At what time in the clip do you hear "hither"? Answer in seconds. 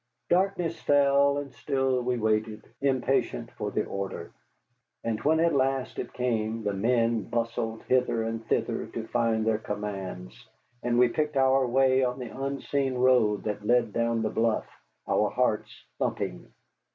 7.83-8.23